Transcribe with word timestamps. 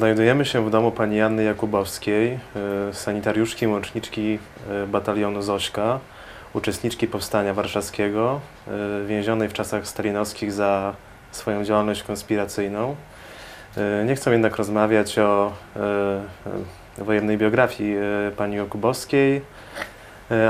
Znajdujemy 0.00 0.44
się 0.44 0.66
w 0.66 0.70
domu 0.70 0.92
pani 0.92 1.16
Janny 1.16 1.44
Jakubowskiej, 1.44 2.38
y, 2.90 2.94
sanitariuszki, 2.94 3.66
łączniczki 3.66 4.38
y, 4.84 4.86
batalionu 4.86 5.42
Zośka, 5.42 5.98
uczestniczki 6.54 7.06
Powstania 7.06 7.54
Warszawskiego, 7.54 8.40
y, 9.02 9.06
więzionej 9.06 9.48
w 9.48 9.52
czasach 9.52 9.86
stalinowskich 9.86 10.52
za 10.52 10.94
swoją 11.30 11.64
działalność 11.64 12.02
konspiracyjną. 12.02 12.96
Nie 14.06 14.14
chcę 14.16 14.32
jednak 14.32 14.56
rozmawiać 14.56 15.18
o 15.18 15.52
wojennej 16.98 17.38
biografii 17.38 17.96
pani 18.36 18.56
Jakubowskiej, 18.56 19.42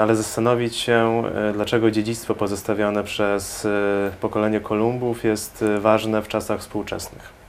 ale 0.00 0.16
zastanowić 0.16 0.76
się, 0.76 1.22
dlaczego 1.54 1.90
dziedzictwo 1.90 2.34
pozostawione 2.34 3.04
przez 3.04 3.66
pokolenie 4.20 4.60
Kolumbów 4.60 5.24
jest 5.24 5.64
ważne 5.80 6.22
w 6.22 6.28
czasach 6.28 6.60
współczesnych. 6.60 7.40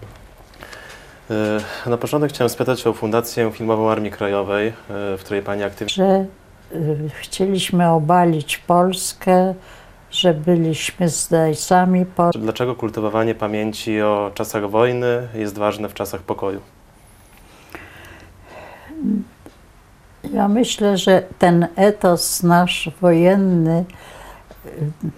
Y, 1.31 1.89
Na 1.89 1.97
początek 1.97 2.29
chciałem 2.29 2.49
spytać 2.49 2.87
o 2.87 2.93
Fundację 2.93 3.51
Filmową 3.51 3.91
Armii 3.91 4.11
Krajowej, 4.11 4.67
y, 4.67 4.73
w 4.89 5.19
której 5.19 5.41
Pani 5.43 5.63
aktywnie 5.63 5.93
że 5.93 6.25
y, 6.75 7.09
chcieliśmy 7.19 7.89
obalić 7.89 8.57
Polskę, 8.57 9.53
że 10.11 10.33
byliśmy 10.33 11.09
zdrajcami 11.09 12.05
Polski. 12.05 12.41
Dlaczego 12.41 12.75
kultywowanie 12.75 13.35
pamięci 13.35 14.01
o 14.01 14.31
czasach 14.33 14.69
wojny 14.69 15.27
jest 15.33 15.57
ważne 15.57 15.89
w 15.89 15.93
czasach 15.93 16.21
pokoju? 16.21 16.59
Ja 20.33 20.47
myślę, 20.47 20.97
że 20.97 21.23
ten 21.39 21.67
etos 21.75 22.43
nasz 22.43 22.89
wojenny 23.01 23.85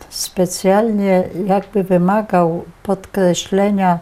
specjalnie 0.09 1.23
jakby 1.45 1.83
wymagał 1.83 2.65
podkreślenia 2.83 3.99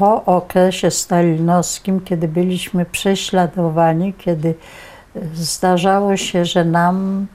po 0.00 0.24
okresie 0.24 0.90
stalinowskim, 0.90 2.00
kiedy 2.00 2.28
byliśmy 2.28 2.84
prześladowani, 2.84 4.14
kiedy 4.14 4.48
y, 5.16 5.28
zdarzało 5.34 6.16
się, 6.16 6.44
że 6.44 6.64
nam, 6.64 7.26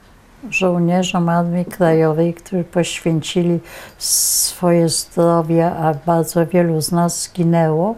żołnierzom 0.50 1.30
Armii 1.30 1.66
Krajowej, 1.66 2.34
którzy 2.34 2.64
poświęcili 2.64 3.60
swoje 3.98 4.90
zdrowie, 4.90 5.72
a 5.72 5.94
bardzo 6.06 6.48
wielu 6.48 6.82
z 6.82 6.92
nas 6.92 7.24
zginęło, 7.24 7.96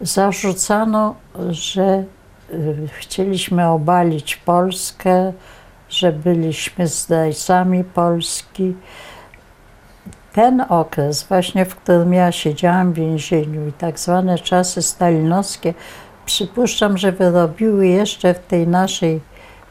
zarzucano, 0.00 1.14
że 1.50 2.04
y, 2.52 2.88
chcieliśmy 2.98 3.68
obalić 3.68 4.36
Polskę, 4.36 5.32
że 5.88 6.12
byliśmy 6.12 6.86
zdrajcami 6.86 7.84
Polski. 7.84 8.74
Ten 10.32 10.64
okres, 10.68 11.22
właśnie 11.22 11.64
w 11.64 11.76
którym 11.76 12.14
ja 12.14 12.32
siedziałam 12.32 12.92
w 12.92 12.96
więzieniu 12.96 13.68
i 13.68 13.72
tak 13.72 13.98
zwane 13.98 14.38
czasy 14.38 14.82
stalinowskie, 14.82 15.74
przypuszczam, 16.26 16.98
że 16.98 17.12
wyrobiły 17.12 17.86
jeszcze 17.86 18.34
w 18.34 18.38
tej 18.38 18.68
naszej 18.68 19.20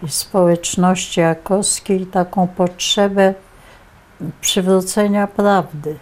społeczności 0.08 1.20
jakowskiej 1.20 2.06
taką 2.06 2.48
potrzebę 2.48 3.34
przywrócenia 4.42 5.28
prawdy, 5.28 5.96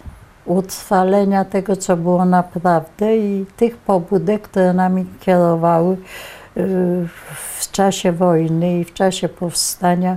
utrwalenia 0.44 1.44
tego, 1.44 1.76
co 1.76 1.96
było 1.96 2.24
naprawdę 2.24 3.16
i 3.16 3.46
tych 3.56 3.76
pobudek, 3.76 4.42
które 4.42 4.72
nami 4.72 5.06
kierowały 5.20 5.92
y, 5.94 5.98
w 7.58 7.70
czasie 7.70 8.12
wojny 8.12 8.78
i 8.78 8.84
w 8.84 8.94
czasie 8.94 9.28
powstania, 9.28 10.16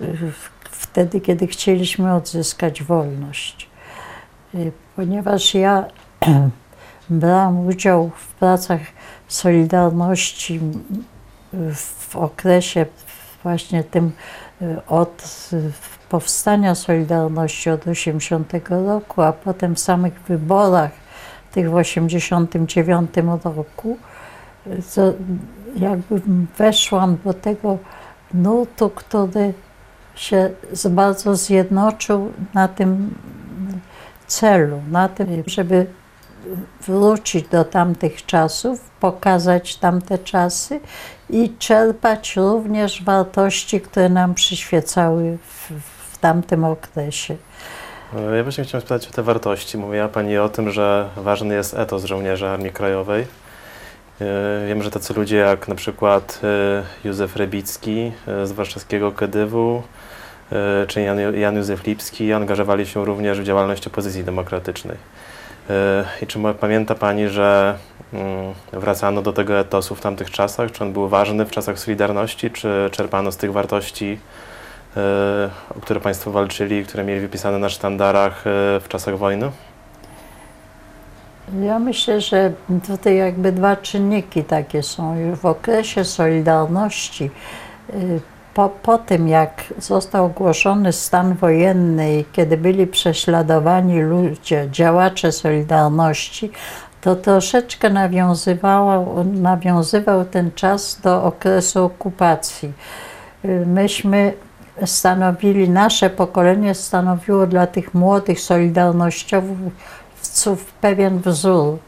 y, 0.00 0.32
wtedy, 0.70 1.20
kiedy 1.20 1.46
chcieliśmy 1.46 2.14
odzyskać 2.14 2.82
wolność. 2.82 3.71
Y, 4.54 4.72
Ponieważ 4.96 5.54
ja 5.54 5.84
brałam 7.10 7.66
udział 7.66 8.10
w 8.16 8.34
pracach 8.34 8.80
Solidarności 9.28 10.60
w 11.74 12.16
okresie 12.16 12.86
właśnie 13.42 13.84
tym 13.84 14.12
y, 14.62 14.86
od 14.86 15.50
y, 15.52 15.72
powstania 16.08 16.74
Solidarności 16.74 17.70
od 17.70 17.86
80 17.86 18.52
roku, 18.68 19.22
a 19.22 19.32
potem 19.32 19.74
w 19.74 19.80
samych 19.80 20.20
wyborach 20.20 20.90
tych 21.52 21.70
w 21.70 21.74
89 21.74 23.10
roku, 23.44 23.98
to 24.94 25.12
jakby 25.76 26.20
weszłam 26.58 27.16
do 27.24 27.34
tego 27.34 27.78
nurtu, 28.34 28.90
który 28.90 29.54
się 30.14 30.50
bardzo 30.90 31.36
zjednoczył 31.36 32.32
na 32.54 32.68
tym 32.68 33.14
celu, 34.32 34.82
na 34.90 35.08
tym, 35.08 35.42
żeby 35.46 35.86
wrócić 36.86 37.48
do 37.48 37.64
tamtych 37.64 38.26
czasów, 38.26 38.80
pokazać 39.00 39.76
tamte 39.76 40.18
czasy 40.18 40.80
i 41.30 41.52
czerpać 41.58 42.36
również 42.36 43.02
wartości, 43.04 43.80
które 43.80 44.08
nam 44.08 44.34
przyświecały 44.34 45.38
w, 45.48 45.70
w 46.12 46.18
tamtym 46.18 46.64
okresie. 46.64 47.36
E, 48.16 48.36
Ja 48.36 48.42
właśnie 48.42 48.64
chciałem 48.64 48.80
spytać 48.80 49.08
o 49.08 49.10
te 49.12 49.22
wartości. 49.22 49.78
Mówiła 49.78 50.08
Pani 50.08 50.38
o 50.38 50.48
tym, 50.48 50.70
że 50.70 51.08
ważny 51.16 51.54
jest 51.54 51.74
etos 51.74 52.04
żołnierza 52.04 52.50
Armii 52.50 52.70
Krajowej. 52.72 53.26
E, 54.20 54.66
Wiem, 54.68 54.82
że 54.82 54.90
tacy 54.90 55.14
ludzie 55.14 55.36
jak 55.36 55.68
na 55.68 55.74
przykład 55.74 56.40
e, 56.44 56.82
Józef 57.08 57.36
Rebicki 57.36 58.12
e, 58.28 58.46
z 58.46 58.52
warszawskiego 58.52 59.12
Kedywu, 59.12 59.82
czy 60.88 61.00
Jan, 61.00 61.36
Jan 61.36 61.56
Józef 61.56 61.86
Lipski 61.86 62.32
angażowali 62.32 62.86
się 62.86 63.04
również 63.04 63.40
w 63.40 63.44
działalność 63.44 63.86
opozycji 63.86 64.24
demokratycznej. 64.24 64.96
E, 65.70 66.04
I 66.22 66.26
czy 66.26 66.38
pamięta 66.60 66.94
Pani, 66.94 67.28
że 67.28 67.78
mm, 68.12 68.54
wracano 68.72 69.22
do 69.22 69.32
tego 69.32 69.58
etosu 69.58 69.94
w 69.94 70.00
tamtych 70.00 70.30
czasach? 70.30 70.72
Czy 70.72 70.84
on 70.84 70.92
był 70.92 71.08
ważny 71.08 71.44
w 71.44 71.50
czasach 71.50 71.78
Solidarności? 71.78 72.50
Czy 72.50 72.88
czerpano 72.92 73.32
z 73.32 73.36
tych 73.36 73.52
wartości, 73.52 74.18
e, 74.96 75.50
o 75.78 75.80
które 75.80 76.00
Państwo 76.00 76.30
walczyli, 76.30 76.84
które 76.84 77.04
mieli 77.04 77.20
wypisane 77.20 77.58
na 77.58 77.68
sztandarach 77.68 78.46
e, 78.46 78.80
w 78.80 78.84
czasach 78.88 79.18
wojny? 79.18 79.50
Ja 81.60 81.78
myślę, 81.78 82.20
że 82.20 82.52
tutaj 82.86 83.16
jakby 83.16 83.52
dwa 83.52 83.76
czynniki 83.76 84.44
takie 84.44 84.82
są. 84.82 85.16
Już 85.16 85.38
w 85.38 85.46
okresie 85.46 86.04
Solidarności, 86.04 87.30
y, 87.94 88.20
po, 88.54 88.68
po 88.68 88.98
tym 88.98 89.28
jak 89.28 89.64
został 89.78 90.24
ogłoszony 90.24 90.92
stan 90.92 91.34
wojenny 91.34 92.18
i 92.18 92.24
kiedy 92.32 92.56
byli 92.56 92.86
prześladowani 92.86 94.00
ludzie, 94.00 94.68
działacze 94.70 95.32
Solidarności, 95.32 96.50
to 97.00 97.16
troszeczkę 97.16 97.90
nawiązywało, 97.90 99.24
nawiązywał 99.24 100.24
ten 100.24 100.50
czas 100.54 101.00
do 101.00 101.24
okresu 101.24 101.84
okupacji. 101.84 102.72
Myśmy 103.66 104.32
stanowili, 104.86 105.70
nasze 105.70 106.10
pokolenie 106.10 106.74
stanowiło 106.74 107.46
dla 107.46 107.66
tych 107.66 107.94
młodych 107.94 108.40
solidarnościowców 108.40 110.72
pewien 110.80 111.18
wzór, 111.18 111.78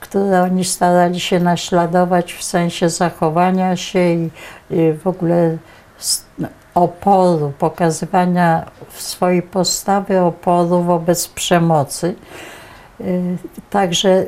który 0.00 0.38
oni 0.38 0.64
starali 0.64 1.20
się 1.20 1.40
naśladować 1.40 2.32
w 2.32 2.44
sensie 2.44 2.88
zachowania 2.88 3.76
się 3.76 4.00
i, 4.00 4.30
i 4.70 4.92
w 4.92 5.06
ogóle 5.06 5.56
oporu, 6.74 7.52
pokazywania 7.58 8.70
swojej 8.90 9.42
postawy 9.42 10.20
oporu 10.20 10.82
wobec 10.82 11.28
przemocy. 11.28 12.14
Y, 13.00 13.36
Także 13.70 14.26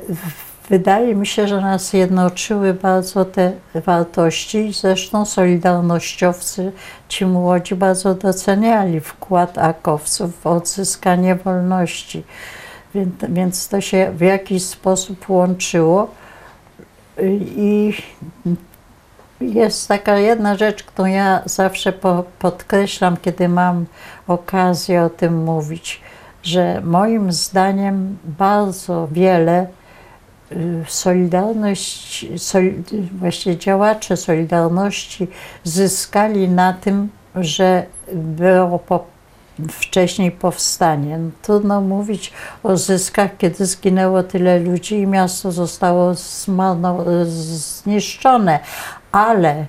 wydaje 0.69 1.15
mi 1.15 1.27
się, 1.27 1.49
że 1.49 1.61
nas 1.61 1.93
jednoczyły 1.93 2.75
bardzo 2.75 3.25
te 3.25 3.53
wartości. 3.75 4.73
Zresztą 4.73 5.25
solidarnościowcy, 5.25 6.73
ci 7.09 7.27
młodzi, 7.27 7.75
bardzo 7.75 8.15
doceniali 8.15 9.01
wkład 9.01 9.59
akowców 9.59 10.41
w 10.41 10.47
odzyskanie 10.47 11.35
wolności. 11.35 12.25
Więc, 12.95 13.15
więc 13.29 13.69
to 13.69 13.81
się 13.81 14.13
w 14.17 14.21
jakiś 14.21 14.65
sposób 14.65 15.29
łączyło. 15.29 16.11
Y, 17.19 17.39
I 17.57 17.95
jest 19.49 19.89
taka 19.89 20.19
jedna 20.19 20.57
rzecz, 20.57 20.83
którą 20.83 21.09
ja 21.09 21.43
zawsze 21.45 21.93
po, 21.93 22.25
podkreślam, 22.39 23.17
kiedy 23.17 23.49
mam 23.49 23.87
okazję 24.29 25.03
o 25.03 25.11
tym 25.11 25.45
mówić, 25.45 26.01
że 26.43 26.81
moim 26.85 27.33
zdaniem 27.33 28.19
bardzo 28.25 29.09
wiele 29.13 29.67
y, 30.53 30.85
Solidarność, 30.89 32.27
sol, 32.37 32.73
właśnie 33.19 33.59
działacze 33.59 34.17
Solidarności 34.17 35.29
zyskali 35.65 36.49
na 36.49 36.73
tym, 36.73 37.09
że 37.35 37.87
było 38.15 38.79
po, 38.79 39.05
wcześniej 39.69 40.31
powstanie. 40.31 41.19
No, 41.19 41.31
trudno 41.43 41.81
mówić 41.81 42.33
o 42.63 42.77
zyskach, 42.77 43.37
kiedy 43.39 43.67
zginęło 43.67 44.23
tyle 44.23 44.59
ludzi 44.59 44.99
i 44.99 45.07
miasto 45.07 45.53
zostało 45.53 46.15
zmarno, 46.15 47.05
zniszczone, 47.25 48.61
ale 49.13 49.67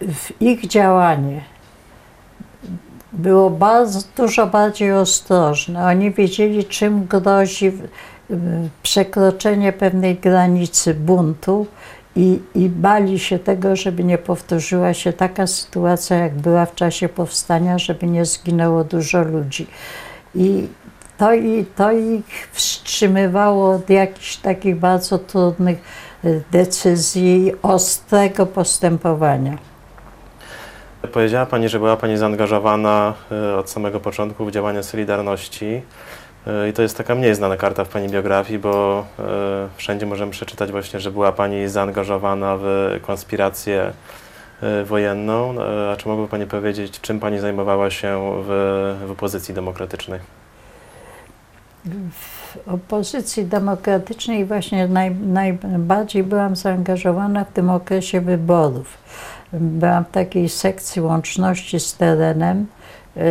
w 0.00 0.42
ich 0.42 0.66
działanie 0.66 1.44
było 3.12 3.50
bardzo, 3.50 4.00
dużo 4.16 4.46
bardziej 4.46 4.92
ostrożne. 4.92 5.86
Oni 5.86 6.10
wiedzieli, 6.10 6.64
czym 6.64 7.06
grozi 7.06 7.66
y, 7.66 7.72
przekroczenie 8.82 9.72
pewnej 9.72 10.16
granicy 10.16 10.94
buntu 10.94 11.66
i, 12.16 12.40
i 12.54 12.68
bali 12.68 13.18
się 13.18 13.38
tego, 13.38 13.76
żeby 13.76 14.04
nie 14.04 14.18
powtórzyła 14.18 14.94
się 14.94 15.12
taka 15.12 15.46
sytuacja, 15.46 16.16
jak 16.16 16.34
była 16.34 16.66
w 16.66 16.74
czasie 16.74 17.08
powstania, 17.08 17.78
żeby 17.78 18.06
nie 18.06 18.24
zginęło 18.24 18.84
dużo 18.84 19.22
ludzi. 19.22 19.66
I 20.34 20.68
to, 21.18 21.34
i, 21.34 21.64
to 21.76 21.92
ich 21.92 22.48
wstrzymywało 22.52 23.70
od 23.70 23.90
jakichś 23.90 24.36
takich 24.36 24.76
bardzo 24.76 25.18
trudnych 25.18 25.78
decyzji, 26.50 27.52
ostrego 27.62 28.46
postępowania. 28.46 29.58
Powiedziała 31.12 31.46
Pani, 31.46 31.68
że 31.68 31.78
była 31.78 31.96
Pani 31.96 32.16
zaangażowana 32.16 33.14
e, 33.32 33.56
od 33.56 33.70
samego 33.70 34.00
początku 34.00 34.44
w 34.44 34.50
działania 34.50 34.82
Solidarności. 34.82 35.82
E, 36.46 36.68
I 36.68 36.72
to 36.72 36.82
jest 36.82 36.96
taka 36.96 37.14
mniej 37.14 37.34
znana 37.34 37.56
karta 37.56 37.84
w 37.84 37.88
Pani 37.88 38.08
biografii, 38.08 38.58
bo 38.58 39.04
e, 39.18 39.22
wszędzie 39.76 40.06
możemy 40.06 40.32
przeczytać 40.32 40.70
właśnie, 40.70 41.00
że 41.00 41.10
była 41.10 41.32
Pani 41.32 41.68
zaangażowana 41.68 42.56
w 42.60 42.98
konspirację 43.02 43.92
wojenną. 44.84 45.54
A 45.92 45.96
czy 45.96 46.08
mogłaby 46.08 46.30
Pani 46.30 46.46
powiedzieć, 46.46 47.00
czym 47.00 47.20
Pani 47.20 47.38
zajmowała 47.38 47.90
się 47.90 48.32
w, 48.42 48.96
w 49.06 49.10
opozycji 49.10 49.54
demokratycznej? 49.54 50.20
W 52.10 52.58
opozycji 52.68 53.44
demokratycznej 53.44 54.44
właśnie 54.44 54.88
naj, 54.88 55.14
najbardziej 55.22 56.24
byłam 56.24 56.56
zaangażowana 56.56 57.44
w 57.44 57.52
tym 57.52 57.70
okresie 57.70 58.20
wyborów. 58.20 58.98
Byłam 59.52 60.04
w 60.04 60.10
takiej 60.10 60.48
sekcji 60.48 61.02
łączności 61.02 61.80
z 61.80 61.94
terenem. 61.96 62.66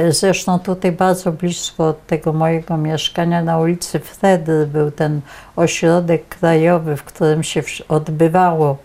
Zresztą 0.09 0.59
tutaj 0.59 0.91
bardzo 0.91 1.31
blisko 1.31 1.87
od 1.87 2.07
tego 2.07 2.33
mojego 2.33 2.77
mieszkania 2.77 3.43
na 3.43 3.59
ulicy 3.59 3.99
Wtedy 3.99 4.67
był 4.67 4.91
ten 4.91 5.21
ośrodek 5.55 6.27
krajowy, 6.27 6.95
w 6.97 7.03
którym 7.03 7.43
się 7.43 7.61
odbywało, 7.89 8.77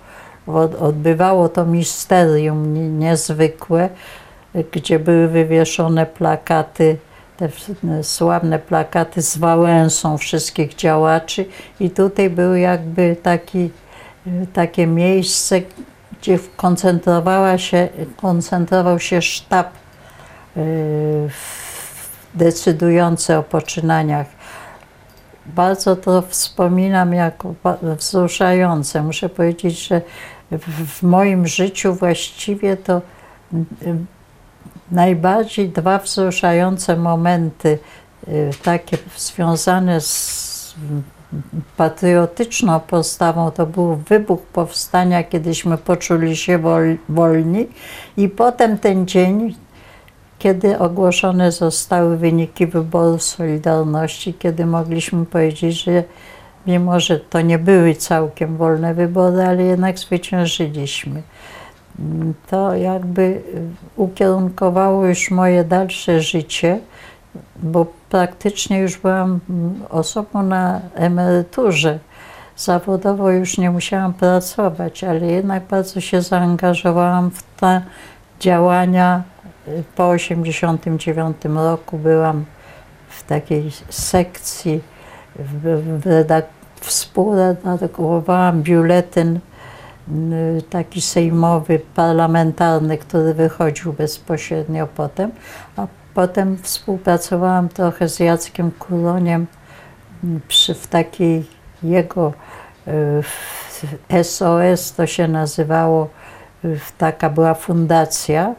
od- 0.47 0.75
odbywało 0.75 1.49
to 1.49 1.67
misterium 1.67 2.75
nie- 2.75 2.89
niezwykłe, 2.89 3.89
gdzie 4.73 4.99
były 4.99 5.29
wywieszone 5.29 6.07
plakaty, 6.07 6.97
te 7.49 8.03
sławne 8.03 8.59
plakaty 8.59 9.23
z 9.23 9.39
Wałęsą 9.39 10.19
wszystkich 10.19 10.75
działaczy 10.75 11.45
i 11.81 11.91
tutaj 11.91 12.31
był 12.31 12.55
jakby 12.55 13.17
taki, 13.23 13.71
e, 14.27 14.47
takie 14.53 14.87
miejsce, 14.87 15.61
gdzie 16.21 16.39
koncentrowała 16.57 17.59
się, 17.59 17.89
koncentrował 18.17 18.99
się 18.99 19.23
sztab 19.23 19.73
y, 20.57 20.61
decydujący 22.35 23.37
o 23.37 23.43
poczynaniach. 23.43 24.27
Bardzo 25.47 25.97
to 25.97 26.23
wspominam 26.23 27.15
jako 27.15 27.55
wzruszające. 27.83 29.03
Muszę 29.03 29.29
powiedzieć, 29.29 29.87
że 29.87 30.01
w, 30.51 30.99
w 30.99 31.03
moim 31.03 31.47
życiu 31.47 31.95
właściwie 31.95 32.77
to 32.77 33.03
y, 33.83 33.97
najbardziej 34.93 35.69
dwa 35.69 35.99
wzruszające 35.99 36.97
momenty, 36.97 37.79
y, 38.29 38.51
takie 38.63 38.99
związane 39.17 40.01
z 40.01 40.75
patriotyczną 41.77 42.81
postawą, 42.81 43.51
to 43.51 43.67
był 43.67 43.97
wybuch 43.97 44.43
powstania, 44.43 45.25
kiedyśmy 45.25 45.79
poczuli 45.79 46.37
się 46.37 46.59
wol, 46.59 46.97
wolni 47.09 47.67
i 48.17 48.29
potem 48.29 48.79
ten 48.79 49.07
dzień, 49.07 49.55
kiedy 50.39 50.79
ogłoszone 50.79 51.53
zostały 51.53 52.17
wyniki 52.17 52.67
wyborów 52.67 53.23
Solidarności, 53.23 54.35
kiedy 54.35 54.67
mogliśmy 54.67 55.27
powiedzieć, 55.27 55.85
że 55.85 56.05
mimo, 56.67 57.01
że 57.01 57.21
to 57.21 57.41
nie 57.41 57.59
były 57.59 57.95
całkiem 57.95 58.57
wolne 58.57 58.95
wybory, 58.95 59.43
ale 59.43 59.63
jednak 59.63 59.99
zwyciężyliśmy. 59.99 61.23
To 62.51 62.75
jakby 62.75 63.23
y, 63.23 63.43
ukierunkowało 63.97 65.07
już 65.07 65.31
moje 65.31 65.65
dalsze 65.65 66.21
życie, 66.21 66.79
bo 67.57 67.87
praktycznie 68.11 68.79
już 68.79 68.99
byłam 68.99 69.41
mm, 69.51 69.81
osobą 69.91 70.43
na 70.43 70.81
emeryturze. 70.95 71.99
Zawodowo 72.57 73.31
już 73.31 73.59
nie 73.59 73.71
musiałam 73.71 74.15
pracować, 74.15 75.05
ale 75.05 75.27
jednak 75.27 75.63
bardzo 75.67 76.01
się 76.01 76.23
zaangażowałam 76.23 77.31
w 77.31 77.43
te 77.61 77.83
działania. 78.41 79.23
Y, 79.69 79.85
Po 79.97 80.13
1989 80.13 81.37
roku 81.55 81.99
byłam 81.99 82.45
w 83.09 83.23
takiej 83.23 83.71
sekcji, 83.91 84.81
w, 85.37 85.63
w 86.01 86.07
redak- 86.07 86.43
współredagowałam 86.81 88.63
biuletyn 88.63 89.41
taki 90.71 91.01
sejmowy, 91.01 91.81
parlamentarny, 91.95 92.99
który 92.99 93.35
wychodził 93.35 93.93
bezpośrednio 93.93 94.87
potem, 94.87 95.31
a 95.77 95.87
potem 96.15 96.59
współpracowałam 96.63 97.69
trochę 97.69 98.09
z 98.09 98.21
Jackiem 98.21 98.71
Kuroniem 98.71 99.47
m, 100.25 100.41
przy, 100.49 100.75
w 100.75 100.87
takiej 100.87 101.47
jego 101.83 102.33
y, 104.11 104.25
SOS 104.25 104.93
to 104.93 105.07
się 105.07 105.29
nazywało, 105.29 106.09
y, 106.65 106.81
taka 106.99 107.31
była 107.31 107.55
fundacja 107.55 108.55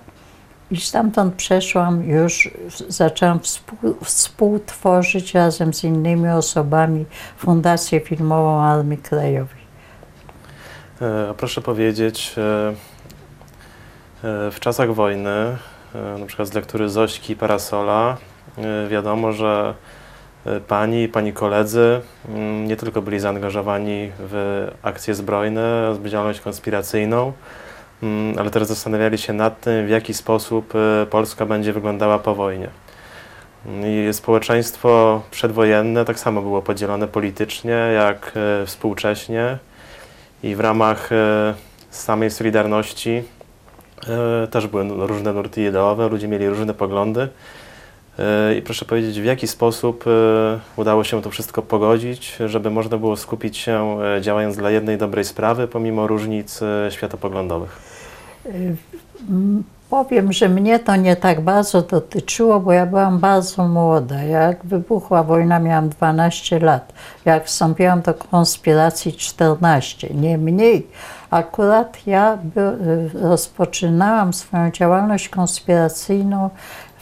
i 0.71 0.77
stamtąd 0.77 1.35
przeszłam 1.35 2.03
już, 2.03 2.51
zaczęłam 2.89 3.39
współ, 3.39 3.77
współtworzyć 4.03 5.33
razem 5.33 5.73
z 5.73 5.83
innymi 5.83 6.29
osobami 6.29 7.05
Fundację 7.37 7.99
Filmową 7.99 8.61
Armii 8.61 8.97
Krajowej. 8.97 9.62
E, 11.03 11.33
Proszę 11.38 11.61
powiedzieć, 11.61 12.35
e, 12.38 12.69
e, 14.27 14.51
w 14.51 14.59
czasach 14.59 14.94
wojny, 14.94 15.57
na 16.19 16.25
przykład 16.25 16.47
z 16.47 16.53
lektury 16.53 16.89
Zośki 16.89 17.35
Parasola, 17.35 18.17
e, 18.57 18.88
wiadomo, 18.88 19.31
że 19.31 19.73
Pani 20.67 21.03
i 21.03 21.07
Pani 21.07 21.33
koledzy 21.33 22.01
mm, 22.29 22.67
nie 22.67 22.77
tylko 22.77 23.01
byli 23.01 23.19
zaangażowani 23.19 24.11
w 24.19 24.67
akcje 24.81 25.15
zbrojne, 25.15 25.94
w 25.94 26.09
działalność 26.09 26.41
konspiracyjną, 26.41 27.33
mm, 28.03 28.39
ale 28.39 28.50
też 28.50 28.63
zastanawiali 28.63 29.17
się 29.17 29.33
nad 29.33 29.61
tym, 29.61 29.88
w 29.88 29.89
jaki 29.89 30.13
sposób 30.13 30.74
Polska 31.10 31.45
będzie 31.45 31.74
wyglądała 31.74 32.19
po 32.19 32.36
wojnie. 32.36 32.69
Mm, 33.65 34.10
I 34.10 34.13
społeczeństwo 34.13 35.22
przedwojenne 35.31 36.05
tak 36.05 36.19
samo 36.19 36.41
było 36.41 36.62
podzielone 36.62 37.07
politycznie, 37.07 37.74
jak 37.93 38.31
współcześnie. 38.65 39.57
I 40.43 40.55
w 40.55 40.59
ramach 40.59 41.12
e, 41.12 41.53
samej 41.91 42.31
Solidarności 42.31 43.23
e, 44.07 44.47
też 44.47 44.67
były 44.67 45.07
różne 45.07 45.33
nurty 45.33 45.63
ideowe, 45.63 46.09
ludzie 46.09 46.27
mieli 46.27 46.50
różne 46.50 46.73
poglądy. 46.73 47.27
E, 48.19 48.55
I 48.55 48.62
proszę 48.62 48.85
powiedzieć, 48.85 49.21
w 49.21 49.25
jaki 49.25 49.47
sposób 49.47 50.05
udało 50.75 51.03
się 51.03 51.21
to 51.21 51.29
wszystko 51.29 51.62
pogodzić, 51.62 52.38
żeby 52.45 52.69
można 52.69 52.97
było 52.97 53.17
skupić 53.17 53.57
się 53.57 53.97
działając 54.21 54.57
dla 54.57 54.71
jednej 54.71 54.97
dobrej 54.97 55.25
sprawy, 55.25 55.67
pomimo 55.67 56.07
różnic 56.07 56.59
światopoglądowych? 56.89 57.79
Powiem, 59.93 60.33
że 60.33 60.50
mnie 60.50 60.79
to 60.79 60.95
nie 60.95 61.15
tak 61.15 61.41
bardzo 61.41 61.81
dotyczyło, 61.81 62.59
bo 62.59 62.71
ja 62.73 62.85
byłam 62.85 63.19
bardzo 63.19 63.67
młoda. 63.67 64.23
Jak 64.23 64.65
wybuchła 64.65 65.23
wojna, 65.23 65.59
miałam 65.59 65.89
12 65.89 66.59
lat. 66.59 66.93
Jak 67.25 67.45
wstąpiłam 67.45 68.01
do 68.01 68.13
konspiracji 68.13 69.13
14, 69.13 70.09
nie 70.13 70.38
mniej. 70.38 70.88
Akurat 71.29 72.07
ja 72.07 72.38
by, 72.43 72.77
rozpoczynałam 73.13 74.33
swoją 74.33 74.71
działalność 74.71 75.29
konspiracyjną 75.29 76.50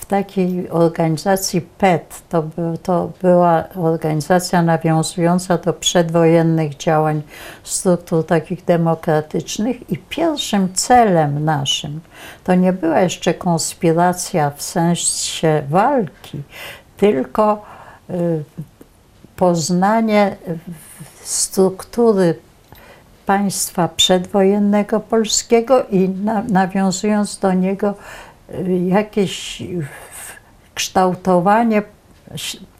w 0.02 0.06
takiej 0.06 0.70
organizacji 0.70 1.62
PET. 1.62 2.22
To, 2.30 2.44
to 2.84 3.12
była 3.22 3.64
organizacja 3.76 4.62
nawiązująca 4.62 5.58
do 5.58 5.74
przedwojennych 5.74 6.78
działań 6.78 7.22
struktur 7.64 8.26
takich 8.26 8.66
demokratycznych 8.66 9.92
i 9.92 9.98
pierwszym 9.98 10.74
celem 10.74 11.46
naszym 11.46 12.02
to 12.44 12.56
nie 12.56 12.74
była 12.74 13.00
jeszcze 13.00 13.34
konspiracja 13.34 14.50
w 14.50 14.62
sensie 14.62 15.64
walki, 15.70 16.42
tylko 16.98 17.66
y, 18.10 18.44
poznanie 19.36 20.36
struktury 21.24 22.36
państwa 23.26 23.88
przedwojennego 23.88 25.00
polskiego 25.00 25.86
i 25.86 26.10
na, 26.10 26.44
nawiązując 26.44 27.40
do 27.40 27.54
niego 27.54 27.96
jakieś 28.88 29.64
kształtowanie 30.76 31.82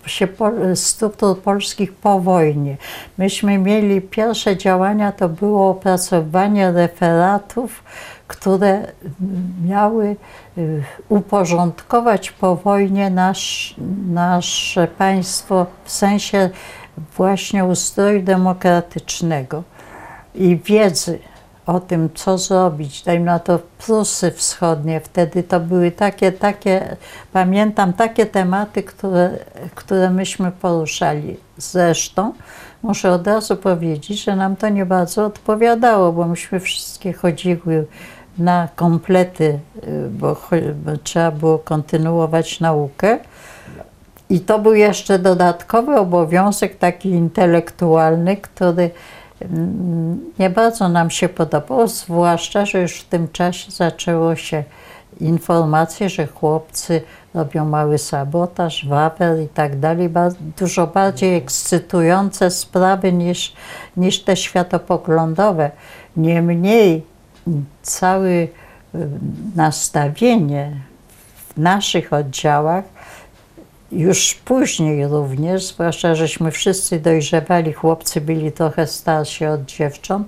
się 0.06 0.28
struktur 0.76 1.42
polskich 1.42 1.94
po 1.94 2.20
wojnie. 2.20 2.78
Myśmy 3.18 3.58
mieli 3.58 4.02
pierwsze 4.02 4.58
działania, 4.58 5.12
to 5.12 5.30
było 5.30 5.70
opracowanie 5.70 6.72
referatów, 6.72 7.84
które 8.28 8.88
miały 9.66 10.16
y, 10.58 10.84
uporządkować 11.10 12.32
po 12.32 12.56
wojnie 12.56 13.10
nasz, 13.10 13.76
nasze 14.08 14.88
państwo 14.88 15.66
w 15.84 15.92
sensie 15.92 16.50
właśnie 17.18 17.66
ustroju 17.66 18.22
demokratycznego 18.22 19.64
i 20.36 20.58
wiedzy 20.58 21.20
o 21.66 21.80
tym, 21.80 22.10
co 22.14 22.38
zrobić, 22.38 23.04
dajmy 23.04 23.26
na 23.26 23.40
to 23.40 23.60
Prusy 23.78 24.32
Wschodnie, 24.32 25.00
wtedy 25.00 25.44
to 25.44 25.60
były 25.60 25.92
takie, 25.92 26.32
takie, 26.32 26.96
pamiętam 27.34 27.94
takie 27.94 28.26
tematy, 28.26 28.84
które, 28.84 29.30
które 29.76 30.10
myśmy 30.10 30.52
poruszali. 30.52 31.38
Zresztą 31.58 32.34
muszę 32.84 33.12
od 33.12 33.28
razu 33.28 33.58
powiedzieć, 33.58 34.24
że 34.24 34.36
nam 34.36 34.56
to 34.56 34.70
nie 34.70 34.86
bardzo 34.86 35.26
odpowiadało, 35.26 36.12
bo 36.12 36.28
myśmy 36.28 36.60
wszystkie 36.60 37.14
chodziły 37.14 37.88
na 38.38 38.68
komplety, 38.76 39.60
y, 39.88 40.10
bo, 40.10 40.38
bo 40.86 40.98
trzeba 41.04 41.32
było 41.32 41.60
kontynuować 41.60 42.60
naukę. 42.60 43.20
I 44.30 44.40
to 44.40 44.60
był 44.60 44.74
jeszcze 44.74 45.20
dodatkowy 45.20 45.96
obowiązek 45.96 46.78
taki 46.78 47.10
intelektualny, 47.10 48.38
który 48.38 48.92
nie 50.40 50.50
bardzo 50.50 50.90
nam 50.90 51.10
się 51.10 51.30
podobał, 51.30 51.88
zwłaszcza, 51.88 52.66
że 52.66 52.82
już 52.82 53.02
w 53.02 53.08
tym 53.08 53.28
czasie 53.28 53.72
zaczęło 53.72 54.36
się 54.36 54.64
informacje, 55.20 56.10
że 56.10 56.28
chłopcy 56.28 57.02
robią 57.34 57.66
mały 57.66 57.98
sabotaż, 57.98 58.88
wawer 58.88 59.40
i 59.40 59.48
tak 59.48 59.80
dalej, 59.80 60.10
dużo 60.58 60.88
bardziej 60.88 61.36
ekscytujące 61.36 62.52
sprawy 62.52 63.14
niż, 63.14 63.54
niż 63.98 64.24
te 64.24 64.38
światopoglądowe. 64.38 65.72
Niemniej 66.18 67.06
całe 67.82 68.30
y, 68.30 68.50
nastawienie 69.56 70.72
w 71.36 71.58
naszych 71.58 72.14
oddziałach 72.14 72.84
już 73.92 74.34
później 74.46 75.08
również, 75.08 75.66
zwłaszcza 75.66 76.16
żeśmy 76.16 76.52
wszyscy 76.52 77.00
dojrzewali, 77.00 77.74
chłopcy 77.74 78.22
byli 78.22 78.52
trochę 78.52 78.88
starsi 78.88 79.46
od 79.46 79.66
dziewcząt, 79.66 80.28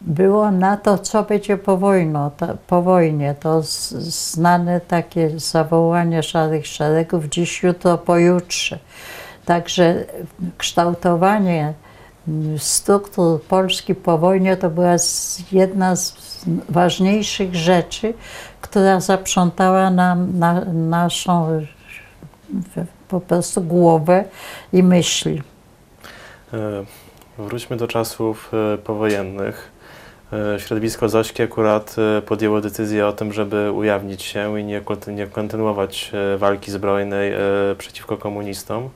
było 0.00 0.50
na 0.50 0.76
to, 0.76 0.98
co 0.98 1.22
będzie 1.22 1.56
po, 1.56 1.76
wojno, 1.76 2.30
to, 2.36 2.46
po 2.66 2.82
wojnie. 2.82 3.34
To 3.40 3.62
znane 3.62 4.80
takie 4.80 5.40
zawołanie 5.40 6.22
szarych 6.22 6.66
szeregów 6.66 7.24
dziś, 7.24 7.62
jutro, 7.62 7.98
pojutrze. 7.98 8.78
Także 9.44 10.04
kształtowanie 10.58 11.72
mm, 12.28 12.58
struktur 12.58 13.42
Polski 13.42 13.94
po 13.94 14.18
wojnie 14.18 14.56
to 14.56 14.70
była 14.70 14.96
jedna 15.52 15.96
z 15.96 16.16
ważniejszych 16.68 17.54
rzeczy, 17.54 18.14
która 18.60 19.00
zaprzątała 19.00 19.90
nam 19.90 20.38
na, 20.38 20.64
naszą 20.64 21.66
po 23.08 23.20
prostu 23.20 23.62
głowę 23.62 24.24
i 24.72 24.82
myśli. 24.82 25.42
E, 26.52 26.84
Wróćmy 27.38 27.76
do 27.76 27.88
czasów 27.88 28.52
e, 28.74 28.78
powojennych. 28.78 29.70
E, 30.32 30.60
Środowisko 30.60 31.08
Zośki 31.08 31.42
akurat 31.42 31.96
podjęło 32.26 32.60
decyzję 32.60 33.06
o 33.06 33.12
tym, 33.12 33.32
żeby 33.32 33.72
ujawnić 33.72 34.22
się 34.22 34.60
i 34.60 34.64
nie, 34.64 34.82
nie 35.08 35.26
kontynuować 35.26 36.12
walki 36.38 36.70
zbrojnej 36.70 37.32
przeciwko 37.78 38.16
komunistom. 38.16 38.88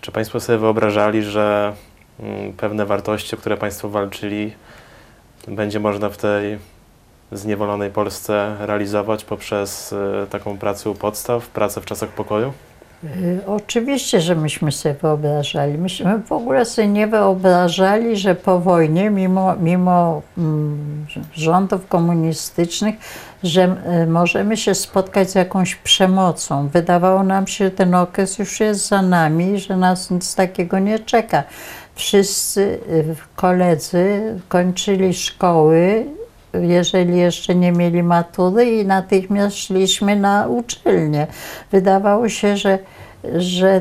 Czy 0.00 0.12
Państwo 0.12 0.40
sobie 0.40 0.58
wyobrażali, 0.58 1.22
że 1.22 1.72
mm, 2.20 2.52
pewne 2.52 2.86
wartości, 2.86 3.34
o 3.34 3.38
które 3.38 3.56
Państwo 3.56 3.88
walczyli, 3.88 4.52
będzie 5.48 5.80
można 5.80 6.08
w 6.08 6.16
tej 6.16 6.58
zniewolonej 7.34 7.90
Polsce 7.90 8.56
realizować 8.60 9.24
poprzez 9.24 9.92
e, 9.92 10.26
taką 10.30 10.58
pracę 10.58 10.90
u 10.90 10.94
podstaw, 10.94 11.48
pracę 11.48 11.80
w 11.80 11.84
czasach 11.84 12.08
pokoju? 12.08 12.52
Y, 13.04 13.40
Oczywiście, 13.46 14.20
że 14.20 14.34
myśmy 14.34 14.72
sobie 14.72 14.94
wyobrażali. 14.94 15.78
Myśmy 15.78 16.18
w 16.18 16.32
ogóle 16.32 16.64
sobie 16.64 16.88
nie 16.88 17.06
wyobrażali, 17.06 18.16
że 18.16 18.34
po 18.34 18.60
wojnie, 18.60 19.10
mimo, 19.10 19.56
mimo 19.56 20.22
mm, 20.38 21.06
rządów 21.34 21.88
komunistycznych, 21.88 22.94
że 23.42 23.76
y, 24.02 24.06
możemy 24.06 24.56
się 24.56 24.74
spotkać 24.74 25.30
z 25.30 25.34
jakąś 25.34 25.74
przemocą. 25.74 26.68
Wydawało 26.68 27.22
nam 27.22 27.46
się, 27.46 27.64
że 27.64 27.70
ten 27.70 27.94
okres 27.94 28.38
już 28.38 28.60
jest 28.60 28.88
za 28.88 29.02
nami, 29.02 29.58
że 29.58 29.76
nas 29.76 30.10
nic 30.10 30.34
takiego 30.34 30.78
nie 30.78 30.98
czeka. 30.98 31.42
Wszyscy 31.94 32.60
y, 32.60 33.16
koledzy 33.36 34.34
kończyli 34.48 35.14
szkoły, 35.14 36.06
jeżeli 36.60 37.18
jeszcze 37.18 37.54
nie 37.54 37.72
mieli 37.72 38.02
matury 38.02 38.80
i 38.80 38.86
natychmiast 38.86 39.56
szliśmy 39.56 40.16
na 40.16 40.46
uczelnię. 40.46 41.26
Wydawało 41.72 42.28
się, 42.28 42.56
że, 42.56 42.78
że 43.36 43.80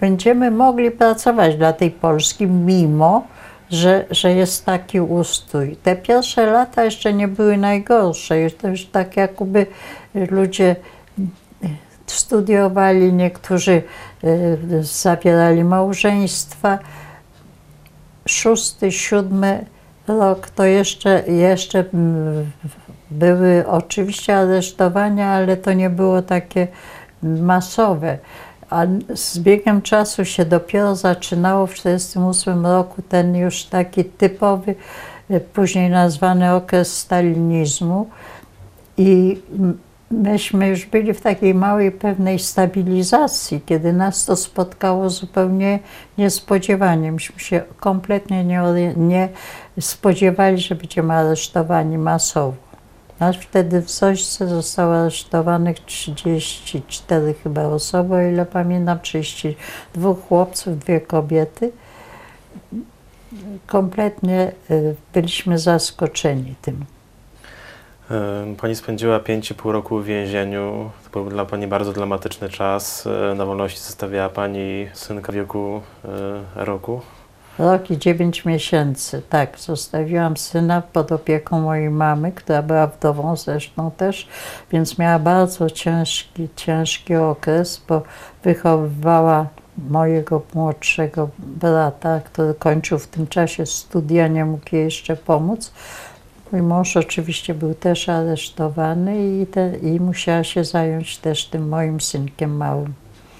będziemy 0.00 0.50
mogli 0.50 0.90
pracować 0.90 1.56
dla 1.56 1.72
tej 1.72 1.90
Polski, 1.90 2.46
mimo 2.46 3.26
że, 3.70 4.04
że 4.10 4.32
jest 4.32 4.64
taki 4.64 5.00
ustrój. 5.00 5.76
Te 5.76 5.96
pierwsze 5.96 6.46
lata 6.46 6.84
jeszcze 6.84 7.12
nie 7.12 7.28
były 7.28 7.56
najgorsze. 7.56 8.50
To 8.50 8.68
już 8.68 8.86
tak 8.86 9.16
jakby 9.16 9.66
ludzie 10.30 10.76
studiowali, 12.06 13.12
niektórzy 13.12 13.82
y, 14.24 14.58
zawierali 14.82 15.64
małżeństwa. 15.64 16.78
Szósty, 18.28 18.92
siódmy 18.92 19.66
to 20.54 20.64
jeszcze, 20.64 21.22
jeszcze 21.26 21.84
mm, 21.94 22.50
były 23.10 23.64
oczywiście 23.66 24.36
aresztowania, 24.36 25.28
ale 25.28 25.56
to 25.56 25.72
nie 25.72 25.90
było 25.90 26.22
takie 26.22 26.68
masowe. 27.22 28.18
A 28.70 28.86
z 29.14 29.38
biegiem 29.38 29.82
czasu 29.82 30.24
się 30.24 30.44
dopiero 30.44 30.96
zaczynało 30.96 31.66
w 31.66 31.74
1948 31.74 32.66
roku 32.66 33.02
ten 33.02 33.36
już 33.36 33.64
taki 33.64 34.04
typowy, 34.04 34.74
y, 35.30 35.40
później 35.40 35.90
nazwany 35.90 36.54
okres 36.54 36.98
stalinizmu. 36.98 38.08
I 38.96 39.40
m- 39.58 39.78
myśmy 40.10 40.68
już 40.68 40.86
byli 40.86 41.14
w 41.14 41.20
takiej 41.20 41.54
małej 41.54 41.92
pewnej 41.92 42.38
stabilizacji, 42.38 43.60
kiedy 43.66 43.92
nas 43.92 44.24
to 44.24 44.36
spotkało 44.36 45.10
zupełnie 45.10 45.78
niespodziewanie. 46.18 47.12
Myśmy 47.12 47.40
się 47.40 47.62
kompletnie 47.80 48.44
nie, 48.44 48.62
nie 48.96 49.28
spodziewali, 49.80 50.58
że 50.58 50.74
będziemy 50.74 51.14
aresztowani 51.14 51.98
masowo. 51.98 52.70
Aż 53.18 53.38
wtedy 53.38 53.82
w 53.82 53.90
Sośce 53.90 54.48
zostało 54.48 54.94
aresztowanych 54.94 55.80
34 55.80 57.34
chyba 57.42 57.62
osoby, 57.62 58.14
o 58.14 58.20
ile 58.20 58.46
pamiętam, 58.46 59.00
32 59.00 60.14
chłopców, 60.14 60.78
dwie 60.78 61.00
kobiety. 61.00 61.72
Kompletnie 63.66 64.52
y, 64.70 64.96
byliśmy 65.14 65.58
zaskoczeni 65.58 66.54
tym. 66.62 66.84
Pani 68.60 68.76
spędziła 68.76 69.18
5,5 69.18 69.70
roku 69.70 69.98
w 69.98 70.04
więzieniu. 70.04 70.90
To 71.04 71.20
był 71.20 71.30
dla 71.30 71.44
Pani 71.44 71.66
bardzo 71.66 71.92
dramatyczny 71.92 72.48
czas. 72.48 73.06
E, 73.30 73.34
Na 73.34 73.46
wolności 73.46 73.78
zostawiała 73.80 74.28
Pani 74.28 74.88
synka 74.92 75.32
w 75.32 75.34
wieku 75.34 75.80
e, 76.56 76.64
roku. 76.64 77.00
Rok 77.58 77.90
i 77.90 77.98
dziewięć 77.98 78.44
miesięcy, 78.44 79.22
tak. 79.28 79.58
Zostawiłam 79.58 80.36
syna 80.36 80.82
pod 80.92 81.12
opieką 81.12 81.60
mojej 81.60 81.90
mamy, 81.90 82.32
która 82.32 82.62
była 82.62 82.86
wdową 82.86 83.36
zresztą 83.36 83.90
też, 83.90 84.28
więc 84.72 84.98
miała 84.98 85.18
bardzo 85.18 85.70
ciężki, 85.70 86.48
ciężki 86.56 87.14
okres, 87.14 87.82
bo 87.88 88.02
wychowywała 88.44 89.46
mojego 89.88 90.42
młodszego 90.54 91.28
brata, 91.38 92.20
który 92.20 92.54
kończył 92.54 92.98
w 92.98 93.06
tym 93.06 93.26
czasie 93.26 93.66
studia, 93.66 94.28
nie 94.28 94.44
mógł 94.44 94.64
jej 94.72 94.84
jeszcze 94.84 95.16
pomóc. 95.16 95.72
Mój 96.52 96.62
mąż 96.62 96.96
oczywiście 96.96 97.54
był 97.54 97.74
też 97.74 98.08
aresztowany 98.08 99.40
i, 99.42 99.46
te, 99.46 99.78
i 99.82 100.00
musiała 100.00 100.44
się 100.44 100.64
zająć 100.64 101.18
też 101.18 101.46
tym 101.46 101.68
moim 101.68 102.00
synkiem 102.00 102.56
małym. 102.56 102.92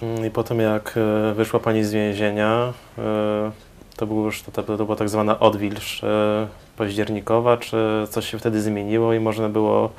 Mm, 0.02 0.26
I 0.26 0.30
potem 0.30 0.60
jak 0.60 0.94
e, 1.30 1.34
wyszła 1.34 1.60
Pani 1.60 1.84
z 1.84 1.92
więzienia, 1.92 2.72
e, 2.98 3.50
to, 3.96 4.06
był 4.06 4.24
już, 4.24 4.42
to, 4.42 4.62
to 4.62 4.76
była 4.76 4.96
tak 4.96 5.08
zwana 5.08 5.38
odwilż 5.38 6.04
e, 6.04 6.46
październikowa. 6.76 7.56
Czy 7.56 7.76
coś 8.10 8.30
się 8.30 8.38
wtedy 8.38 8.60
zmieniło 8.60 9.14
i 9.14 9.20
można 9.20 9.48
było 9.48 9.90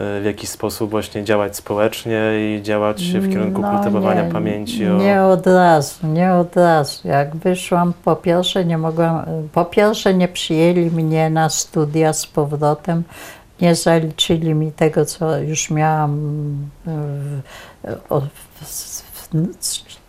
w 0.00 0.24
jakiś 0.24 0.50
sposób 0.50 0.90
właśnie 0.90 1.24
działać 1.24 1.56
społecznie 1.56 2.20
i 2.38 2.62
działać 2.62 3.02
w 3.02 3.32
kierunku 3.32 3.62
No 3.62 3.70
kultywowania 3.70 4.26
nie, 4.26 4.32
pamięci 4.32 4.88
o... 4.88 4.96
Nie 4.96 5.22
od 5.22 5.46
razu, 5.46 6.06
nie 6.06 6.34
od 6.34 6.56
razu. 6.56 7.08
Jak 7.08 7.36
wyszłam, 7.36 7.92
po 8.04 8.16
pierwsze 8.16 8.64
nie 8.64 8.78
mogłam, 8.78 9.24
po 9.52 9.64
pierwsze 9.64 10.14
nie 10.14 10.28
przyjęli 10.28 10.90
mnie 10.90 11.30
na 11.30 11.48
studia 11.48 12.12
z 12.12 12.26
powrotem, 12.26 13.02
nie 13.60 13.74
zaliczyli 13.74 14.54
mi 14.54 14.72
tego, 14.72 15.04
co 15.04 15.38
już 15.38 15.70
miałam, 15.70 16.20
e, 16.86 18.20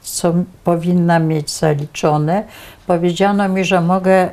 co 0.02 0.34
powinna 0.64 1.20
mieć 1.20 1.52
zaliczone. 1.52 2.44
Powiedziano 2.88 3.50
mi, 3.50 3.66
że 3.66 3.82
mogę, 3.82 4.14
e, 4.14 4.32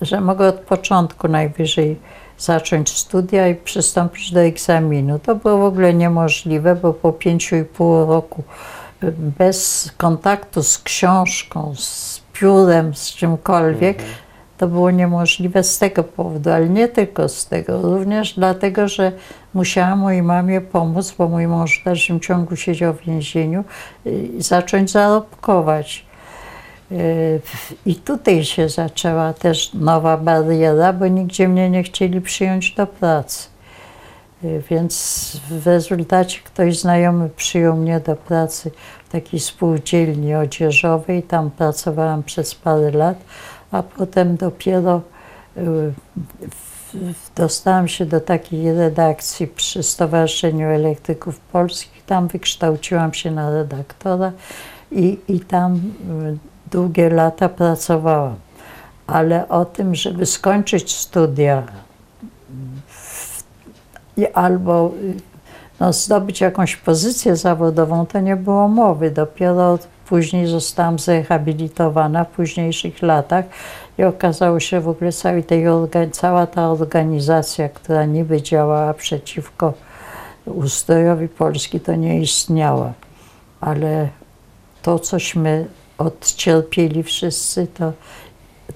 że 0.00 0.20
mogę 0.20 0.48
od 0.48 0.60
początku 0.60 1.28
najwyżej 1.28 1.96
zacząć 2.38 2.90
studia 2.90 3.48
i 3.48 3.54
przystąpić 3.54 4.32
do 4.32 4.40
egzaminu. 4.40 5.18
To 5.18 5.34
było 5.34 5.58
w 5.58 5.64
ogóle 5.64 5.94
niemożliwe, 5.94 6.76
bo 6.76 6.92
po 6.92 7.12
pięciu 7.12 7.56
i 7.56 7.64
pół 7.64 8.06
roku 8.06 8.44
bez 9.38 9.90
kontaktu 9.96 10.62
z 10.62 10.78
książką, 10.78 11.74
z 11.76 12.20
piórem, 12.32 12.94
z 12.94 13.14
czymkolwiek, 13.14 13.98
to 14.58 14.68
było 14.68 14.90
niemożliwe 14.90 15.64
z 15.64 15.78
tego 15.78 16.04
powodu, 16.04 16.50
ale 16.50 16.68
nie 16.68 16.88
tylko 16.88 17.28
z 17.28 17.46
tego, 17.46 17.82
również 17.82 18.34
dlatego, 18.34 18.88
że 18.88 19.12
musiałam 19.54 19.98
mojej 19.98 20.22
mamie 20.22 20.60
pomóc, 20.60 21.14
bo 21.18 21.28
mój 21.28 21.46
mąż 21.46 21.80
w 21.80 21.84
dalszym 21.84 22.20
ciągu 22.20 22.56
siedział 22.56 22.94
w 22.94 23.04
więzieniu 23.04 23.64
i 24.06 24.42
zacząć 24.42 24.90
zarobkować. 24.90 26.05
Yy, 26.90 27.40
I 27.86 27.94
tutaj 27.94 28.44
się 28.44 28.68
zaczęła 28.68 29.32
też 29.32 29.74
nowa 29.74 30.16
bariera, 30.16 30.92
bo 30.92 31.06
nigdzie 31.06 31.48
mnie 31.48 31.70
nie 31.70 31.82
chcieli 31.82 32.20
przyjąć 32.20 32.74
do 32.74 32.86
pracy. 32.86 33.48
Yy, 34.42 34.62
Więc 34.70 35.36
w 35.50 35.66
rezultacie 35.66 36.40
ktoś 36.44 36.80
znajomy 36.80 37.28
przyjął 37.36 37.76
mnie 37.76 38.00
do 38.00 38.16
pracy 38.16 38.70
w 39.08 39.12
takiej 39.12 39.40
spółdzielni 39.40 40.34
odzieżowej. 40.34 41.22
Tam 41.22 41.50
pracowałam 41.50 42.22
przez 42.22 42.54
parę 42.54 42.90
lat, 42.90 43.16
a 43.70 43.82
potem 43.82 44.36
dopiero 44.36 45.00
w- 45.56 47.34
dostałam 47.36 47.88
się 47.88 48.06
do 48.06 48.20
takiej 48.20 48.72
redakcji 48.72 49.46
przy 49.46 49.82
Stowarzyszeniu 49.82 50.68
Elektryków 50.68 51.40
Polskich. 51.40 52.04
Tam 52.06 52.28
wykształciłam 52.28 53.14
się 53.14 53.30
na 53.30 53.50
redaktora 53.50 54.32
i, 54.92 55.18
i 55.28 55.40
tam 55.40 55.74
y, 55.74 56.38
długie 56.70 57.10
lata 57.10 57.48
pracowałam. 57.48 58.34
Ale 59.06 59.48
o 59.48 59.64
tym, 59.64 59.94
żeby 59.94 60.26
skończyć 60.26 60.96
studia 60.96 61.62
albo 64.34 64.90
no, 65.80 65.92
zdobyć 65.92 66.40
jakąś 66.40 66.76
pozycję 66.76 67.36
zawodową, 67.36 68.06
to 68.06 68.20
nie 68.20 68.36
było 68.36 68.68
mowy. 68.68 69.10
Dopiero 69.10 69.78
później 70.08 70.46
zostałam 70.46 70.98
zrehabilitowana 70.98 72.24
w 72.24 72.28
późniejszych 72.28 73.02
latach 73.02 73.44
i 73.98 74.04
okazało 74.04 74.60
się 74.60 74.80
w 74.80 74.88
ogóle 74.88 75.12
całej 75.12 75.44
tej 75.44 75.64
cała 76.12 76.46
ta 76.46 76.70
organizacja, 76.70 77.68
która 77.68 78.04
niby 78.04 78.42
działała 78.42 78.94
przeciwko 78.94 79.72
ustrojowi 80.46 81.28
Polski, 81.28 81.80
to 81.80 81.94
nie 81.94 82.20
istniała. 82.20 82.92
Ale 83.60 84.08
to, 84.82 84.98
cośmy 84.98 85.66
odcierpieli 85.98 87.02
wszyscy, 87.02 87.66
to, 87.66 87.92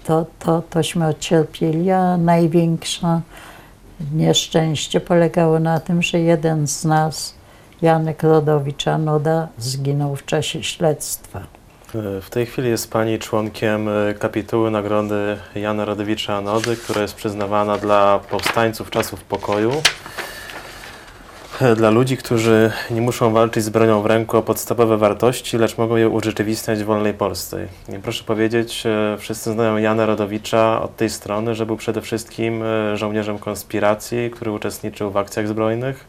to, 0.05 0.27
to, 0.39 0.63
tośmy 0.71 1.07
odcierpieli, 1.07 1.91
a 1.91 2.17
największe 2.17 3.21
nieszczęście 4.15 5.01
polegało 5.01 5.61
na 5.61 5.81
tym, 5.81 6.03
że 6.03 6.21
jeden 6.21 6.67
z 6.67 6.85
nas, 6.85 7.35
Janek 7.83 8.23
Rodowicz 8.23 8.89
Anoda, 8.89 9.49
zginął 9.59 10.17
w 10.17 10.25
czasie 10.25 10.63
śledztwa. 10.63 11.41
W 12.23 12.31
tej 12.31 12.47
chwili 12.47 12.69
jest 12.69 12.91
Pani 12.91 13.19
członkiem 13.19 13.89
e, 13.89 14.15
kapituły 14.15 14.71
Nagrody 14.71 15.37
Jana 15.55 15.85
Rodowicza 15.85 16.37
Anody, 16.37 16.77
która 16.77 17.03
jest 17.03 17.15
przyznawana 17.15 17.79
dla 17.79 18.21
powstańców 18.31 18.91
czasów 18.91 19.25
pokoju. 19.25 19.73
Dla 21.77 21.91
ludzi, 21.91 22.17
którzy 22.17 22.73
nie 22.91 23.01
muszą 23.01 23.33
walczyć 23.33 23.65
z 23.65 23.69
bronią 23.69 24.03
w 24.03 24.07
ręku 24.07 24.37
o 24.37 24.43
podstawowe 24.43 24.97
wartości, 24.97 25.59
lecz 25.59 25.79
mogą 25.79 25.97
je 25.97 26.09
urzeczywistniać 26.09 26.83
w 26.83 26.87
wolnej 26.87 27.15
Polsce. 27.15 27.67
I 27.89 27.99
proszę 27.99 28.25
powiedzieć, 28.25 28.87
e, 28.87 29.17
wszyscy 29.19 29.53
znają 29.53 29.77
Jana 29.77 30.07
Rodowicza 30.07 30.83
od 30.83 30.97
tej 30.97 31.11
strony, 31.11 31.55
że 31.55 31.67
był 31.67 31.77
przede 31.77 32.01
wszystkim 32.01 32.63
e, 32.63 32.97
żołnierzem 32.97 33.39
konspiracji, 33.39 34.31
który 34.31 34.51
uczestniczył 34.51 35.11
w 35.11 35.17
akcjach 35.17 35.49
zbrojnych. 35.49 36.09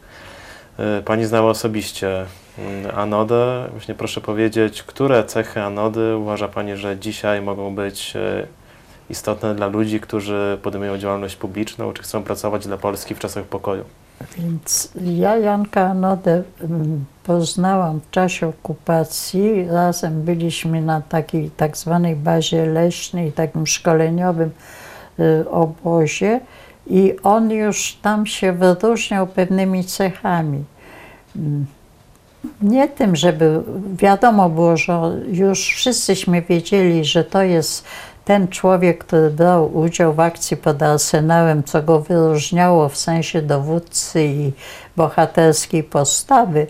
E, 0.78 1.02
Pani 1.02 1.24
znała 1.24 1.50
osobiście 1.50 2.24
mm, 2.58 2.98
Anodę. 2.98 3.68
Właśnie 3.70 3.94
proszę 3.94 4.20
powiedzieć, 4.20 4.82
które 4.82 5.24
cechy 5.24 5.62
Anody 5.62 6.16
uważa 6.16 6.48
Pani, 6.48 6.76
że 6.76 6.98
dzisiaj 6.98 7.42
mogą 7.42 7.74
być 7.74 8.14
istotne 9.10 9.54
dla 9.54 9.66
ludzi, 9.66 10.00
którzy 10.00 10.58
podejmują 10.62 10.98
działalność 10.98 11.36
publiczną, 11.36 11.92
czy 11.92 12.02
chcą 12.02 12.22
pracować 12.22 12.66
dla 12.66 12.76
Polski 12.76 13.14
w 13.14 13.18
czasach 13.18 13.44
pokoju? 13.44 13.84
Więc 14.38 14.92
ja 15.02 15.36
Janka 15.36 15.80
Anodę 15.80 16.42
mm, 16.60 17.04
poznałam 17.24 18.00
w 18.00 18.10
czasie 18.10 18.48
okupacji. 18.48 19.66
Razem 19.68 20.22
byliśmy 20.22 20.82
na 20.82 21.00
takiej 21.00 21.50
tak 21.50 21.76
zwanej 21.76 22.16
bazie 22.16 22.66
leśnej, 22.66 23.32
takim 23.32 23.66
szkoleniowym 23.66 24.50
y, 25.20 25.50
obozie 25.50 26.40
i 26.86 27.16
on 27.22 27.50
już 27.50 27.98
tam 28.02 28.26
się 28.26 28.52
wyróżniał 28.52 29.26
pewnymi 29.26 29.84
cechami. 29.84 30.64
Mm, 31.36 31.66
Nie 32.62 32.88
tym, 32.88 33.16
żeby 33.16 33.62
wiadomo 33.98 34.48
było, 34.50 34.76
że 34.76 35.20
już 35.28 35.66
wszyscyśmy 35.66 36.42
wiedzieli, 36.42 37.04
że 37.04 37.24
to 37.24 37.42
jest 37.42 37.84
ten 38.24 38.48
człowiek, 38.48 39.04
który 39.04 39.30
brał 39.30 39.76
udział 39.78 40.14
w 40.14 40.20
akcji 40.20 40.56
pod 40.56 40.82
Arsenałem, 40.82 41.64
co 41.64 41.82
go 41.82 42.00
wyróżniało 42.00 42.88
w 42.88 42.96
sensie 42.96 43.42
dowódcy 43.42 44.24
i 44.24 44.52
bohaterskiej 44.96 45.84
postawy, 45.84 46.66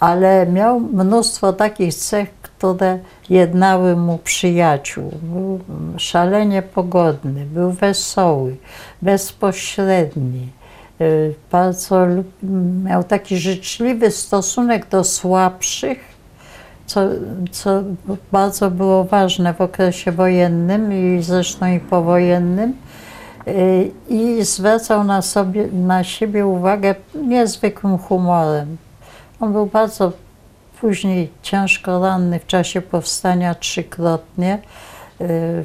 ale 0.00 0.46
miał 0.46 0.80
mnóstwo 0.80 1.52
takich 1.52 1.94
cech, 1.94 2.34
które 2.42 2.98
jednały 3.30 3.96
mu 3.96 4.18
przyjaciół. 4.18 5.10
Był 5.22 5.60
szalenie 5.96 6.62
pogodny, 6.62 7.46
był 7.46 7.70
wesoły, 7.70 8.56
bezpośredni. 9.02 10.48
Y, 11.00 11.34
Bardzo 11.50 12.06
miał 12.84 13.04
taki 13.04 13.36
życzliwy 13.36 14.10
stosunek 14.10 14.88
do 14.88 15.04
słabszych, 15.04 16.13
co, 16.86 17.00
co 17.50 17.82
bardzo 18.32 18.70
było 18.70 19.04
ważne 19.04 19.54
w 19.54 19.60
okresie 19.60 20.12
wojennym 20.12 20.92
i 20.92 21.22
zresztą 21.22 21.66
i 21.66 21.80
powojennym. 21.80 22.74
Y, 23.48 23.90
I 24.08 24.44
zwracał 24.44 25.04
na, 25.04 25.22
sobie, 25.22 25.68
na 25.72 26.04
siebie 26.04 26.46
uwagę 26.46 26.94
niezwykłym 27.14 27.98
humorem. 27.98 28.76
On 29.40 29.52
był 29.52 29.66
bardzo 29.66 30.12
później 30.80 31.30
ciężko 31.42 32.00
ranny 32.00 32.40
w 32.40 32.46
czasie 32.46 32.80
powstania 32.80 33.54
trzykrotnie, 33.54 34.58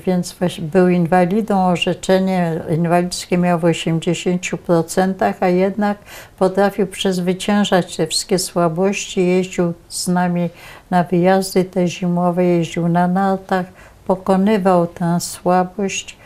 więc 0.06 0.34
właś- 0.34 0.62
był 0.62 0.90
inwalidą. 0.90 1.66
Orzeczenie 1.66 2.62
inwalidzkie 2.78 3.38
miał 3.38 3.60
w 3.60 3.64
80%, 3.66 5.38
a 5.40 5.48
jednak 5.48 5.98
potrafił 6.40 6.88
przezwyciężać 6.88 7.98
te 7.98 8.08
wszystkie 8.08 8.40
słabości. 8.40 9.28
Jeździł 9.28 9.74
z 9.90 10.08
nami 10.08 10.50
na 10.90 11.04
wyjazdy 11.04 11.64
te 11.64 11.88
zimowe, 11.88 12.46
jeździł 12.46 12.88
na 12.88 13.08
nartach, 13.08 13.66
pokonywał 14.08 14.88
tę 14.88 15.20
słabość. 15.20 16.18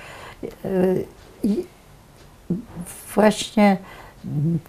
y, 0.65 1.05
I 1.43 1.65
właśnie 3.15 3.77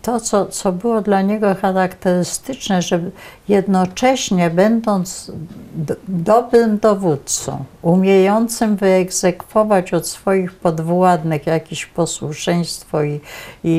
to, 0.03 0.21
co, 0.21 0.47
co 0.47 0.73
było 0.73 1.01
dla 1.01 1.23
niego 1.23 1.55
charakterystyczne, 1.55 2.83
że 2.83 3.01
jednocześnie 3.49 4.51
będąc 4.51 5.33
do, 5.75 5.95
dobrym 6.09 6.79
dowódcą, 6.79 7.65
umiejącym 7.83 8.77
wyegzekwować 8.77 9.95
od 9.95 10.09
swoich 10.09 10.53
podwładnych 10.55 11.47
jakieś 11.47 11.87
posłuszeństwo 11.87 13.03
i, 13.03 13.21
i, 13.65 13.71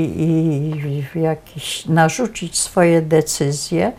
i 1.15 1.21
jakieś 1.21 1.85
narzucić 1.85 2.57
swoje 2.57 3.01
decyzje, 3.01 3.91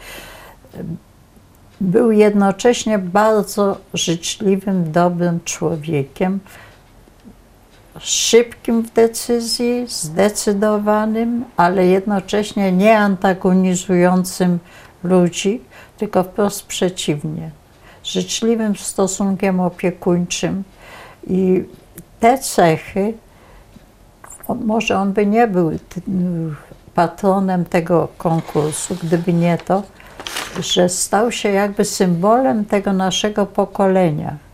był 1.80 2.12
jednocześnie 2.12 2.98
bardzo 2.98 3.78
życzliwym, 3.94 4.92
dobrym 4.92 5.40
człowiekiem, 5.44 6.40
szybkim 7.98 8.82
w 8.82 8.92
decyzji, 8.92 9.86
zdecydowanym, 9.88 11.44
ale 11.56 11.86
jednocześnie 11.86 12.72
nie 12.72 12.98
antagonizującym 12.98 14.58
ludzi, 15.04 15.60
tylko 15.98 16.22
wprost 16.22 16.66
przeciwnie. 16.66 17.50
Życzliwym 18.04 18.76
stosunkiem 18.76 19.60
opiekuńczym. 19.60 20.64
I 21.26 21.64
te 22.20 22.38
cechy, 22.38 23.14
może 24.48 24.98
on 24.98 25.12
by 25.12 25.26
nie 25.26 25.46
był 25.46 25.70
patronem 26.94 27.64
tego 27.64 28.08
konkursu, 28.18 28.96
gdyby 29.02 29.32
nie 29.32 29.58
to, 29.58 29.82
że 30.60 30.88
stał 30.88 31.32
się 31.32 31.48
jakby 31.48 31.84
symbolem 31.84 32.64
tego 32.64 32.92
naszego 32.92 33.46
pokolenia 33.46 34.45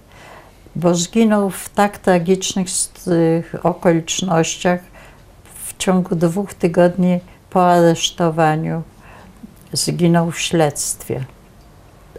bo 0.76 0.94
zginął 0.94 1.50
w 1.50 1.68
tak 1.68 1.98
tragicznych 1.98 2.66
okolicznościach 3.62 4.80
w 5.64 5.76
ciągu 5.76 6.16
dwóch 6.16 6.54
tygodni 6.54 7.20
po 7.50 7.72
aresztowaniu. 7.72 8.82
Zginął 9.72 10.30
w 10.30 10.40
śledztwie. 10.40 11.24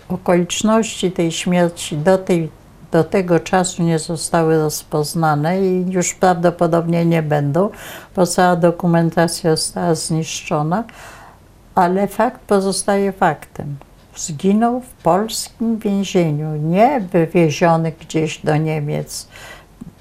Okoliczności 0.10 1.12
tej 1.12 1.32
śmierci 1.32 1.98
do, 1.98 2.18
tej, 2.18 2.50
do 2.92 3.04
tego 3.04 3.40
czasu 3.40 3.84
nie 3.84 4.00
zostały 4.00 4.58
rozpoznane 4.58 5.62
i 5.62 5.92
już 5.92 6.14
prawdopodobnie 6.14 7.06
nie 7.06 7.24
będą, 7.24 7.70
bo 8.16 8.28
cała 8.28 8.56
dokumentacja 8.56 9.56
została 9.56 9.96
zniszczona, 9.96 10.84
ale 11.76 12.08
fakt 12.08 12.42
pozostaje 12.42 13.12
faktem. 13.12 13.76
Zginął 14.16 14.82
w 14.82 14.90
polskim 14.90 15.78
więzieniu, 15.78 16.56
nie 16.56 17.00
wywieziony 17.12 17.92
gdzieś 17.92 18.40
do 18.40 18.58
Niemiec, 18.58 19.28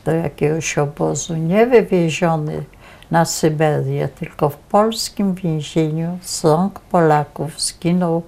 do 0.05 0.13
jakiegoś 0.13 0.79
obozu, 0.79 1.37
nie 1.37 1.67
wywieziony 1.67 2.65
na 3.11 3.25
Syberię, 3.25 4.09
tylko 4.09 4.49
w 4.49 4.57
polskim 4.57 5.35
więzieniu 5.35 6.19
z 6.23 6.45
rąk 6.45 6.81
Polaków 6.81 7.61
zginął 7.61 8.23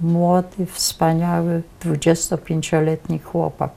młody, 0.00 0.66
wspaniały, 0.66 1.62
25-letni 1.84 3.18
chłopak. 3.18 3.72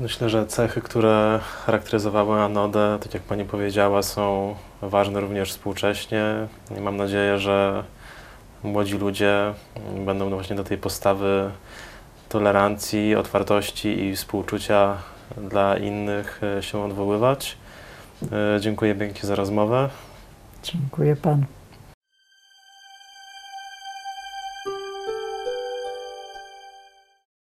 Myślę, 0.00 0.28
że 0.28 0.46
cechy, 0.46 0.80
które 0.80 1.40
charakteryzowały 1.66 2.40
Anodę, 2.40 2.98
tak 3.02 3.14
jak 3.14 3.22
Pani 3.22 3.44
powiedziała, 3.44 4.02
są 4.02 4.54
ważne 4.82 5.20
również 5.20 5.50
współcześnie 5.50 6.24
i 6.78 6.80
mam 6.80 6.96
nadzieję, 6.96 7.38
że 7.38 7.84
młodzi 8.62 8.98
ludzie 8.98 9.54
będą 10.04 10.30
właśnie 10.30 10.56
do 10.56 10.64
tej 10.64 10.78
postawy 10.78 11.50
tolerancji, 12.28 13.14
otwartości 13.14 14.04
i 14.04 14.16
współczucia 14.16 14.96
dla 15.36 15.76
innych 15.76 16.40
e, 16.58 16.62
się 16.62 16.84
odwoływać. 16.84 17.56
E, 18.56 18.60
Dziękuję 18.60 18.94
pięknie 18.94 19.28
za 19.28 19.34
rozmowę. 19.34 19.88
Dziękuję 20.62 21.16
panu. 21.16 21.44